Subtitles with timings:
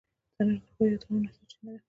[0.35, 1.79] تنور د ښو یادونو سرچینه ده